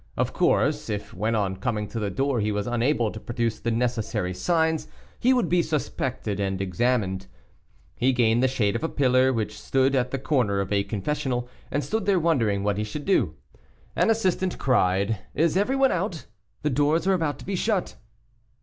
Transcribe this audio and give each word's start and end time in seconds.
Of 0.17 0.33
course, 0.33 0.89
if 0.89 1.13
when 1.13 1.35
on 1.35 1.57
coming 1.57 1.87
to 1.89 1.99
the 1.99 2.09
door 2.09 2.39
he 2.39 2.51
was 2.51 2.65
unable 2.65 3.11
to 3.11 3.19
produce 3.19 3.59
the 3.59 3.69
necessary 3.69 4.33
signs, 4.33 4.87
he 5.19 5.31
would 5.31 5.47
be 5.47 5.61
suspected 5.61 6.39
and 6.39 6.59
examined. 6.59 7.27
He 7.93 8.11
gained 8.11 8.41
the 8.41 8.47
shade 8.47 8.75
of 8.75 8.83
a 8.83 8.89
pillar, 8.89 9.31
which 9.31 9.61
stood 9.61 9.93
at 9.93 10.09
the 10.09 10.17
corner 10.17 10.59
of 10.59 10.71
a 10.73 10.83
confessional, 10.83 11.47
and 11.69 11.83
stood 11.83 12.07
there 12.07 12.19
wondering 12.19 12.63
what 12.63 12.79
he 12.79 12.83
should 12.83 13.05
do. 13.05 13.35
An 13.95 14.09
assistant 14.09 14.57
cried, 14.57 15.19
"Is 15.35 15.55
everyone 15.55 15.91
out, 15.91 16.25
the 16.63 16.71
doors 16.71 17.05
are 17.05 17.13
about 17.13 17.37
to 17.37 17.45
be 17.45 17.55
shut." 17.55 17.95